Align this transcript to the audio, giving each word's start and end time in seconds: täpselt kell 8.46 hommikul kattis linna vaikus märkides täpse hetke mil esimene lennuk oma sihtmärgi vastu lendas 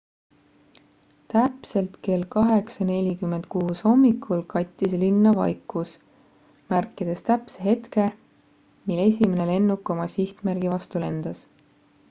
täpselt 1.31 1.97
kell 2.05 2.21
8.46 2.35 3.83
hommikul 3.89 4.41
kattis 4.53 4.95
linna 5.01 5.33
vaikus 5.39 5.91
märkides 6.75 7.23
täpse 7.27 7.65
hetke 7.67 8.07
mil 8.87 9.03
esimene 9.05 9.47
lennuk 9.51 9.93
oma 9.97 10.09
sihtmärgi 10.17 10.73
vastu 10.73 11.03
lendas 11.05 11.43